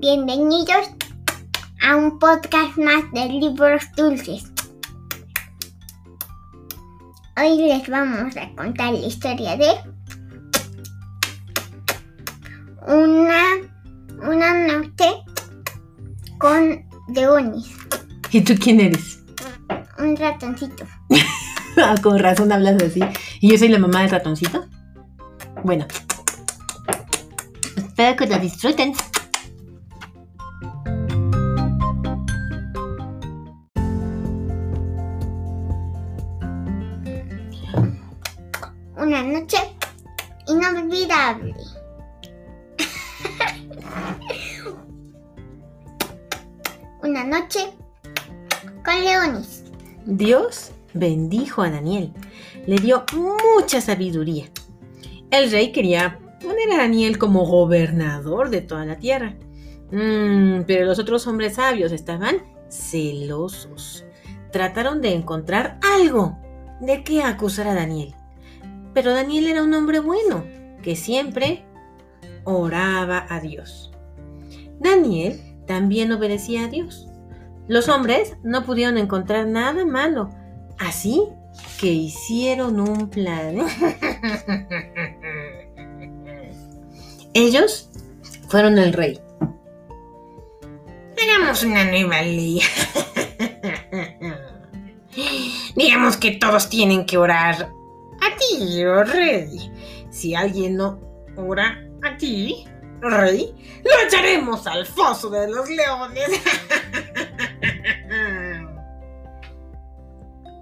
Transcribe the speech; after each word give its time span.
Bienvenidos 0.00 0.88
a 1.82 1.94
un 1.94 2.18
podcast 2.18 2.74
más 2.78 3.04
de 3.12 3.26
libros 3.26 3.82
dulces. 3.98 4.50
Hoy 7.36 7.58
les 7.68 7.86
vamos 7.86 8.34
a 8.34 8.48
contar 8.56 8.94
la 8.94 9.06
historia 9.06 9.58
de 9.58 9.72
una, 12.88 13.42
una 14.22 14.54
noche 14.68 15.22
con 16.38 16.82
leones. 17.14 17.70
¿Y 18.30 18.40
tú 18.40 18.54
quién 18.58 18.80
eres? 18.80 19.22
Un 19.98 20.16
ratoncito. 20.16 20.86
Ah, 21.76 21.94
con 22.02 22.18
razón 22.18 22.50
hablas 22.50 22.82
así. 22.82 23.00
¿Y 23.40 23.52
yo 23.52 23.56
soy 23.56 23.68
la 23.68 23.78
mamá 23.78 24.00
del 24.00 24.10
ratoncito? 24.10 24.66
Bueno. 25.62 25.86
Espero 27.76 28.16
que 28.16 28.26
lo 28.26 28.38
disfruten. 28.38 28.92
Noche 47.24 47.72
con 48.84 49.04
leones. 49.04 49.64
Dios 50.06 50.72
bendijo 50.94 51.62
a 51.62 51.70
Daniel. 51.70 52.12
Le 52.66 52.76
dio 52.76 53.04
mucha 53.14 53.80
sabiduría. 53.80 54.46
El 55.30 55.50
rey 55.50 55.72
quería 55.72 56.18
poner 56.42 56.72
a 56.72 56.78
Daniel 56.78 57.18
como 57.18 57.46
gobernador 57.46 58.50
de 58.50 58.62
toda 58.62 58.86
la 58.86 58.96
tierra. 58.96 59.34
Mm, 59.90 60.62
pero 60.66 60.86
los 60.86 60.98
otros 60.98 61.26
hombres 61.26 61.56
sabios 61.56 61.92
estaban 61.92 62.36
celosos. 62.70 64.04
Trataron 64.50 65.00
de 65.00 65.14
encontrar 65.14 65.78
algo 65.82 66.38
de 66.80 67.04
qué 67.04 67.22
acusar 67.22 67.68
a 67.68 67.74
Daniel. 67.74 68.14
Pero 68.94 69.12
Daniel 69.12 69.46
era 69.46 69.62
un 69.62 69.74
hombre 69.74 70.00
bueno, 70.00 70.44
que 70.82 70.96
siempre 70.96 71.64
oraba 72.44 73.26
a 73.28 73.40
Dios. 73.40 73.92
Daniel 74.80 75.40
también 75.66 76.10
obedecía 76.10 76.64
a 76.64 76.68
Dios. 76.68 77.09
Los 77.70 77.88
hombres 77.88 78.36
no 78.42 78.64
pudieron 78.64 78.98
encontrar 78.98 79.46
nada 79.46 79.86
malo, 79.86 80.28
así 80.76 81.22
que 81.78 81.86
hicieron 81.86 82.80
un 82.80 83.08
plan. 83.08 83.58
Ellos 87.32 87.88
fueron 88.48 88.76
el 88.76 88.92
rey. 88.92 89.20
Hagamos 91.22 91.62
una 91.62 91.84
nueva 91.84 92.22
ley. 92.22 92.60
Digamos 95.76 96.16
que 96.16 96.32
todos 96.32 96.68
tienen 96.68 97.06
que 97.06 97.18
orar 97.18 97.70
a 98.20 98.36
ti, 98.36 98.84
oh 98.84 99.04
rey. 99.04 99.70
Si 100.10 100.34
alguien 100.34 100.74
no 100.76 100.98
ora 101.36 101.78
a 102.02 102.16
ti, 102.16 102.64
rey, 103.00 103.54
lo 103.84 104.08
echaremos 104.08 104.66
al 104.66 104.84
foso 104.86 105.30
de 105.30 105.48
los 105.48 105.70
leones. 105.70 106.30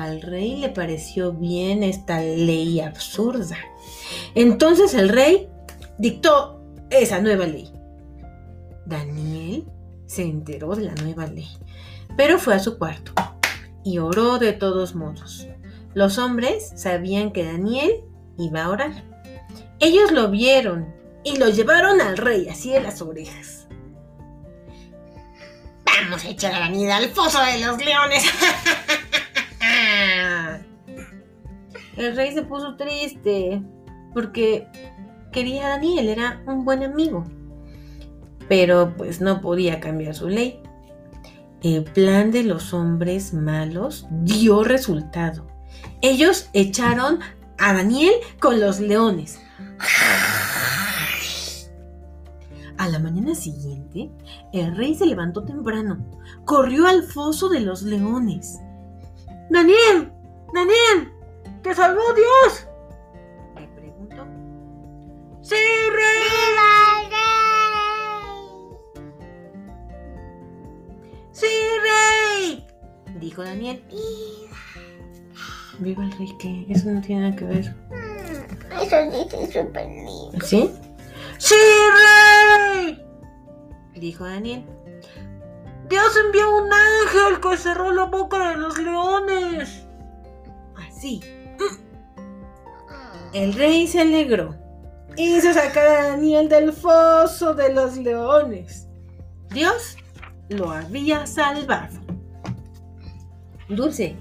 Al 0.00 0.22
rey 0.22 0.56
le 0.56 0.70
pareció 0.70 1.34
bien 1.34 1.82
esta 1.82 2.20
ley 2.20 2.80
absurda. 2.80 3.58
Entonces 4.34 4.94
el 4.94 5.10
rey 5.10 5.46
dictó 5.98 6.58
esa 6.88 7.20
nueva 7.20 7.44
ley. 7.46 7.70
Daniel 8.86 9.66
se 10.06 10.22
enteró 10.22 10.74
de 10.74 10.84
la 10.84 10.94
nueva 10.94 11.26
ley, 11.26 11.50
pero 12.16 12.38
fue 12.38 12.54
a 12.54 12.60
su 12.60 12.78
cuarto 12.78 13.12
y 13.84 13.98
oró 13.98 14.38
de 14.38 14.54
todos 14.54 14.94
modos. 14.94 15.46
Los 15.92 16.16
hombres 16.16 16.72
sabían 16.76 17.30
que 17.30 17.44
Daniel 17.44 17.92
iba 18.38 18.64
a 18.64 18.70
orar. 18.70 19.04
Ellos 19.80 20.12
lo 20.12 20.30
vieron 20.30 20.94
y 21.24 21.36
lo 21.36 21.50
llevaron 21.50 22.00
al 22.00 22.16
rey 22.16 22.48
así 22.48 22.70
de 22.70 22.80
las 22.80 23.02
orejas. 23.02 23.66
Vamos 25.84 26.24
a 26.24 26.30
echar 26.30 26.54
a 26.54 26.60
Daniel 26.60 26.90
al 26.90 27.10
foso 27.10 27.38
de 27.44 27.58
los 27.58 27.76
leones. 27.84 28.24
El 32.00 32.16
rey 32.16 32.32
se 32.32 32.40
puso 32.40 32.76
triste 32.76 33.62
porque 34.14 34.66
quería 35.32 35.66
a 35.66 35.68
Daniel, 35.68 36.08
era 36.08 36.42
un 36.46 36.64
buen 36.64 36.82
amigo. 36.82 37.26
Pero 38.48 38.94
pues 38.96 39.20
no 39.20 39.42
podía 39.42 39.80
cambiar 39.80 40.14
su 40.14 40.26
ley. 40.26 40.62
El 41.62 41.84
plan 41.84 42.30
de 42.30 42.42
los 42.42 42.72
hombres 42.72 43.34
malos 43.34 44.06
dio 44.22 44.64
resultado. 44.64 45.46
Ellos 46.00 46.48
echaron 46.54 47.18
a 47.58 47.74
Daniel 47.74 48.14
con 48.40 48.60
los 48.60 48.80
leones. 48.80 49.38
A 52.78 52.88
la 52.88 52.98
mañana 52.98 53.34
siguiente, 53.34 54.10
el 54.54 54.74
rey 54.74 54.94
se 54.94 55.04
levantó 55.04 55.44
temprano, 55.44 56.02
corrió 56.46 56.86
al 56.86 57.02
foso 57.02 57.50
de 57.50 57.60
los 57.60 57.82
leones. 57.82 58.58
¡Daniel! 59.50 60.10
¡Daniel! 60.54 61.09
¡Te 61.70 61.76
salvó 61.76 62.02
Dios! 62.14 62.66
Le 63.54 63.68
preguntó. 63.68 64.26
¡Sí, 65.40 65.54
rey! 65.54 66.26
¡Sí, 71.30 71.46
rey! 71.46 72.66
Dijo 73.20 73.44
Daniel. 73.44 73.84
Viva 75.78 76.02
el 76.02 76.10
rey, 76.18 76.36
que 76.40 76.66
eso 76.70 76.90
no 76.90 77.00
tiene 77.02 77.22
nada 77.22 77.36
que 77.36 77.44
ver. 77.44 77.72
Mm, 77.90 78.82
Eso 78.82 78.96
dice 79.12 79.62
súper 79.62 79.86
lindo. 79.86 80.44
¿Sí? 80.44 80.74
¡Sí, 81.38 81.54
rey! 82.74 83.00
Dijo 83.94 84.24
Daniel. 84.24 84.64
Dios 85.88 86.16
envió 86.26 86.52
un 86.52 86.68
ángel 86.72 87.40
que 87.40 87.56
cerró 87.56 87.92
la 87.92 88.06
boca 88.06 88.50
de 88.50 88.56
los 88.56 88.76
leones. 88.76 89.86
Así. 90.74 91.22
El 93.32 93.54
rey 93.54 93.86
se 93.86 94.00
alegró. 94.00 94.54
Hizo 95.16 95.52
sacar 95.52 95.86
a 95.86 96.08
Daniel 96.08 96.48
del 96.48 96.72
foso 96.72 97.54
de 97.54 97.72
los 97.72 97.96
leones. 97.96 98.88
Dios 99.50 99.96
lo 100.48 100.70
había 100.70 101.26
salvado. 101.26 101.98
Dulce, 103.68 104.16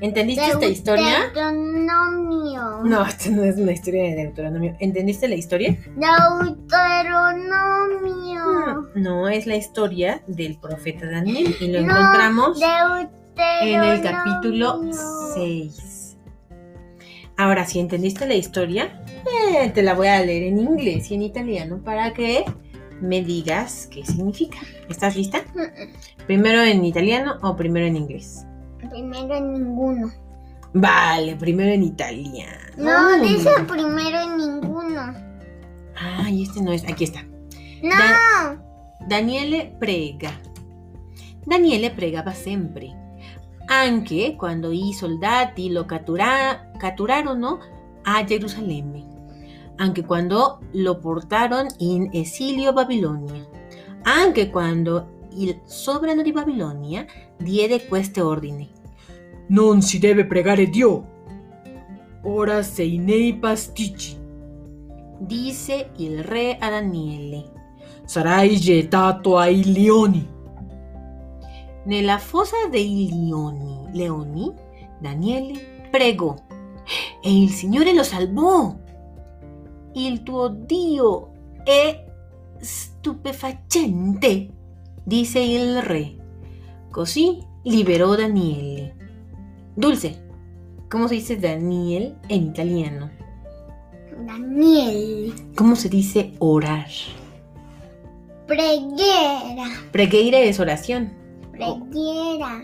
¿entendiste 0.00 0.46
esta 0.46 0.66
historia? 0.66 1.20
Deuteronomio. 1.20 2.82
No, 2.84 3.04
esta 3.04 3.30
no 3.30 3.44
es 3.44 3.56
una 3.56 3.72
historia 3.72 4.02
de 4.04 4.14
Deuteronomio. 4.16 4.76
¿Entendiste 4.80 5.28
la 5.28 5.36
historia? 5.36 5.78
Deuteronomio. 5.96 8.88
No, 8.94 9.28
es 9.28 9.46
la 9.46 9.56
historia 9.56 10.22
del 10.26 10.58
profeta 10.58 11.10
Daniel 11.10 11.56
y 11.60 11.68
lo 11.68 11.80
No, 11.80 11.92
encontramos 11.92 12.60
en 13.62 13.82
el 13.82 14.02
capítulo 14.02 14.80
6. 15.34 15.99
Ahora, 17.40 17.64
si 17.64 17.80
entendiste 17.80 18.26
la 18.26 18.34
historia, 18.34 19.02
eh, 19.54 19.70
te 19.70 19.82
la 19.82 19.94
voy 19.94 20.08
a 20.08 20.22
leer 20.22 20.42
en 20.42 20.58
inglés 20.58 21.10
y 21.10 21.14
en 21.14 21.22
italiano 21.22 21.80
para 21.82 22.12
que 22.12 22.44
me 23.00 23.22
digas 23.22 23.88
qué 23.90 24.04
significa. 24.04 24.58
¿Estás 24.90 25.16
lista? 25.16 25.40
¿Primero 26.26 26.62
en 26.62 26.84
italiano 26.84 27.38
o 27.40 27.56
primero 27.56 27.86
en 27.86 27.96
inglés? 27.96 28.44
Primero 28.90 29.34
en 29.34 29.54
ninguno. 29.54 30.12
Vale, 30.74 31.34
primero 31.36 31.70
en 31.72 31.82
italiano. 31.82 32.58
No, 32.76 33.18
dice 33.22 33.48
primero 33.66 34.20
en 34.20 34.36
ninguno. 34.36 35.14
Ay, 35.96 36.42
este 36.42 36.60
no 36.60 36.74
es. 36.74 36.84
Aquí 36.84 37.04
está. 37.04 37.24
No. 37.82 38.62
Daniele 39.08 39.74
prega. 39.80 40.38
Daniele 41.46 41.90
pregava 41.90 42.34
sempre, 42.34 42.94
anche 43.70 44.34
quando 44.36 44.72
i 44.72 44.92
soldati 44.92 45.70
lo 45.70 45.84
cattura- 45.84 46.72
catturarono 46.76 47.58
a 48.02 48.24
Gerusalemme, 48.24 49.06
anche 49.76 50.04
quando 50.04 50.58
lo 50.72 50.98
portarono 50.98 51.68
in 51.78 52.08
esilio 52.12 52.70
a 52.70 52.72
Babilonia, 52.72 53.48
anche 54.02 54.50
quando 54.50 55.28
il 55.34 55.60
sovrano 55.64 56.22
di 56.22 56.32
Babilonia 56.32 57.04
diede 57.38 57.86
questo 57.86 58.26
ordine. 58.26 58.68
Non 59.48 59.82
si 59.82 60.00
deve 60.00 60.26
pregare 60.26 60.68
Dio. 60.68 61.18
Ora 62.24 62.62
sei 62.62 62.98
nei 62.98 63.36
pasticci. 63.36 64.18
Disse 65.20 65.90
il 65.98 66.24
re 66.24 66.56
a 66.58 66.70
Daniele. 66.70 67.52
Sarai 68.04 68.56
gettato 68.58 69.36
ai 69.36 69.72
leoni. 69.72 70.38
Nella 71.90 72.18
fossa 72.18 72.68
dei 72.70 73.08
leoni, 73.10 73.88
leoni 73.90 74.54
Daniele 75.00 75.88
pregò 75.90 76.36
e 77.20 77.36
il 77.36 77.50
Signore 77.50 77.92
lo 77.92 78.04
salvò. 78.04 78.72
Il 79.94 80.22
tuo 80.22 80.46
Dio 80.50 81.32
è 81.64 82.06
stupefacente, 82.60 84.50
dice 85.02 85.40
el 85.40 85.82
re. 85.82 86.16
Così 86.92 87.44
liberò 87.64 88.14
Daniele. 88.14 88.94
Dulce, 89.74 90.28
¿cómo 90.88 91.08
se 91.08 91.16
dice 91.16 91.38
Daniel 91.38 92.14
en 92.28 92.46
italiano? 92.46 93.10
Daniel. 94.24 95.34
¿Cómo 95.56 95.74
se 95.74 95.88
dice 95.88 96.34
orar? 96.38 96.86
Preghiera. 98.46 99.64
Preghiera 99.90 100.38
es 100.38 100.60
oración. 100.60 101.18
Preghiera. 101.66 102.62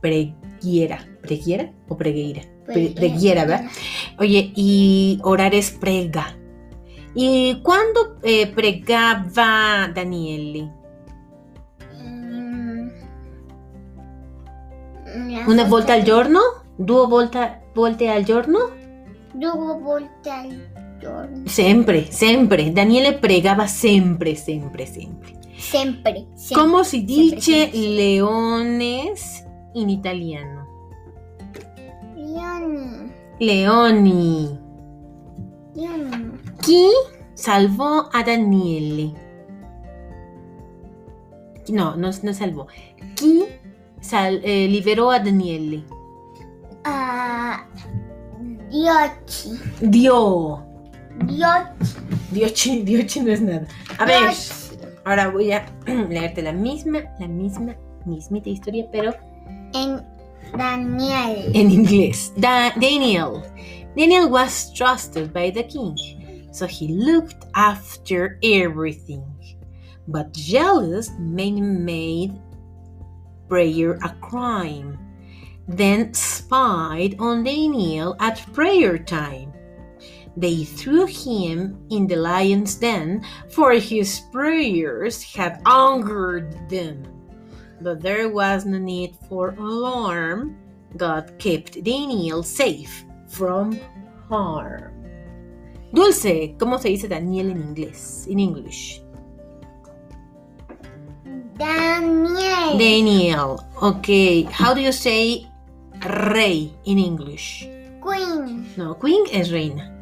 Preghiera. 0.00 0.98
¿Preghiera 1.22 1.72
o 1.88 1.96
pregueira? 1.96 2.42
Pre- 2.66 2.90
Preghiera, 2.90 3.44
¿verdad? 3.44 3.70
Oye, 4.18 4.52
y 4.54 5.18
orar 5.22 5.54
es 5.54 5.70
prega. 5.70 6.36
¿Y 7.14 7.60
cuándo 7.62 8.18
eh, 8.22 8.46
pregaba 8.46 9.88
Daniele? 9.94 10.70
Mm. 12.02 12.88
Una 15.48 15.64
volta 15.64 15.94
al 15.94 16.04
giorno? 16.04 16.40
Due 16.76 17.06
volta, 17.06 17.60
volte 17.74 18.08
al 18.10 18.24
giorno? 18.24 18.58
Due 19.34 19.50
volte 19.80 20.30
al 20.30 20.98
giorno. 21.00 21.46
Sempre, 21.46 22.10
sempre. 22.12 22.70
Daniele 22.70 23.14
pregava 23.14 23.66
sempre, 23.66 24.36
sempre, 24.36 24.86
sempre. 24.86 25.34
Sempre. 25.58 26.26
sempre. 26.36 26.62
¿Cómo 26.62 26.84
si 26.84 27.02
dice 27.02 27.40
siempre. 27.40 27.78
leones 27.80 29.44
en 29.74 29.90
italiano? 29.90 30.66
Leoni. 32.16 33.12
Leoni. 33.40 34.58
Leoni. 35.74 36.30
Chi 36.60 36.86
salvò 37.34 38.08
a 38.12 38.22
Daniele? 38.22 39.12
No, 41.70 41.96
no, 41.96 42.10
no 42.22 42.32
salvó. 42.32 42.66
Chi 43.14 43.44
sal- 44.00 44.40
eh, 44.42 44.66
liberó 44.68 45.10
a 45.10 45.18
Daniele? 45.18 45.84
Ah, 46.84 47.66
dieci. 48.70 49.58
Dio. 49.80 50.64
Dieci. 51.24 51.96
Diochi, 52.30 52.82
Diochi 52.84 53.20
no 53.20 53.32
es 53.32 53.40
nada. 53.40 53.66
A 53.98 54.04
ver. 54.04 54.30
Ahora 55.08 55.30
voy 55.30 55.52
a 55.52 55.64
leerte 55.86 56.42
la 56.42 56.52
misma, 56.52 57.02
la 57.18 57.28
misma, 57.28 57.74
mismita 58.06 58.48
historia, 58.50 58.86
pero 58.92 59.14
En 59.74 60.04
Daniel. 60.56 61.50
en 61.54 61.70
inglés. 61.70 62.32
Da- 62.36 62.72
Daniel. 62.80 63.42
Daniel 63.96 64.28
was 64.30 64.72
trusted 64.74 65.32
by 65.32 65.50
the 65.50 65.64
king, 65.64 65.96
so 66.52 66.66
he 66.66 66.88
looked 66.88 67.46
after 67.54 68.38
everything. 68.42 69.24
But 70.06 70.32
jealous 70.32 71.10
men 71.18 71.84
made 71.84 72.32
prayer 73.48 73.98
a 74.02 74.14
crime, 74.20 74.98
then 75.68 76.12
spied 76.14 77.16
on 77.18 77.44
Daniel 77.44 78.14
at 78.20 78.40
prayer 78.54 78.98
time. 78.98 79.52
They 80.38 80.62
threw 80.62 81.06
him 81.06 81.82
in 81.90 82.06
the 82.06 82.14
lion's 82.14 82.76
den, 82.76 83.26
for 83.50 83.72
his 83.72 84.22
prayers 84.30 85.20
had 85.20 85.60
angered 85.66 86.54
them. 86.70 87.02
But 87.80 88.00
there 88.00 88.28
was 88.28 88.64
no 88.64 88.78
need 88.78 89.16
for 89.28 89.50
alarm. 89.58 90.56
God 90.96 91.34
kept 91.38 91.82
Daniel 91.82 92.44
safe 92.44 93.04
from 93.26 93.80
harm. 94.28 94.94
Dulce, 95.92 96.54
¿cómo 96.56 96.78
se 96.78 96.90
dice 96.90 97.08
Daniel 97.08 97.50
en 97.50 97.74
inglés? 97.74 98.28
In 98.28 98.38
English. 98.38 99.02
Daniel. 101.58 102.78
Daniel. 102.78 103.66
Okay. 103.82 104.42
How 104.42 104.72
do 104.72 104.80
you 104.80 104.92
say 104.92 105.48
rey 106.30 106.72
in 106.84 106.98
English? 106.98 107.66
Queen. 108.00 108.68
No, 108.76 108.94
queen 108.94 109.26
es 109.32 109.50
reina. 109.50 109.97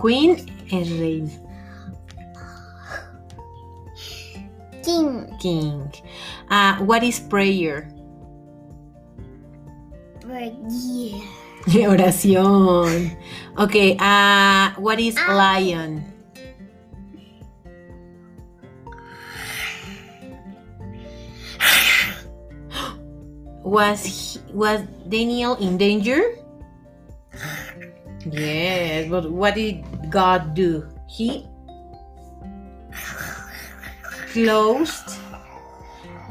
Queen 0.00 0.40
es 0.72 0.88
reina. 0.96 1.28
King. 4.82 5.28
King. 5.38 5.92
Uh, 6.48 6.76
what 6.88 7.04
is 7.04 7.20
prayer? 7.20 7.92
Preghiera. 10.24 11.20
Oración. 11.92 13.12
Okay. 13.58 13.98
Uh, 14.00 14.70
what 14.80 14.98
is 14.98 15.16
lion? 15.28 16.02
Was 23.62 24.02
he, 24.02 24.40
was 24.56 24.80
Daniel 25.06 25.54
in 25.60 25.76
danger? 25.76 26.40
Yes, 28.26 29.08
but 29.08 29.30
what 29.30 29.54
did 29.54 29.82
God 30.10 30.54
do? 30.54 30.84
He 31.06 31.46
closed 34.32 35.16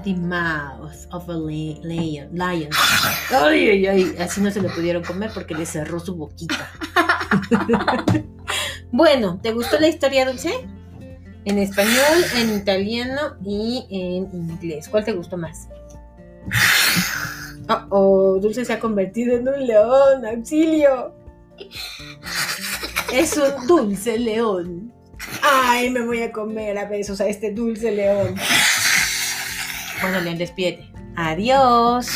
the 0.04 0.14
mouth 0.14 0.96
of 1.12 1.28
a 1.30 1.34
li- 1.34 1.80
lion. 1.84 2.30
lion. 2.34 2.70
Ay, 3.32 3.70
ay, 3.70 3.88
ay, 3.88 4.16
así 4.20 4.40
no 4.42 4.52
se 4.52 4.62
lo 4.62 4.70
pudieron 4.70 5.04
comer 5.04 5.32
porque 5.34 5.56
le 5.56 5.66
cerró 5.66 6.00
su 6.00 6.16
boquita. 6.16 6.70
bueno, 8.92 9.40
¿te 9.42 9.52
gustó 9.52 9.80
la 9.80 9.88
historia, 9.88 10.26
Dulce? 10.26 10.68
En 11.46 11.58
español, 11.58 12.24
en 12.36 12.56
italiano 12.56 13.36
y 13.44 13.86
en 13.90 14.30
inglés. 14.34 14.88
¿Cuál 14.90 15.06
te 15.06 15.14
gustó 15.14 15.38
más? 15.38 15.68
Oh, 17.68 17.86
oh, 17.90 18.40
Dulce 18.40 18.66
se 18.66 18.74
ha 18.74 18.80
convertido 18.80 19.36
en 19.36 19.48
un 19.48 19.68
león, 19.68 20.26
auxilio. 20.26 21.19
Es 23.14 23.38
un 23.38 23.68
dulce 23.68 24.18
león. 24.18 24.94
Ay, 25.42 25.90
me 25.90 26.02
voy 26.02 26.22
a 26.22 26.32
comer 26.32 26.78
a 26.78 26.86
besos 26.86 27.22
a 27.22 27.28
este 27.28 27.52
dulce 27.52 27.92
león. 27.92 28.36
Bueno, 30.02 30.22
León, 30.22 30.38
despídete. 30.38 30.90
Adiós. 31.16 32.08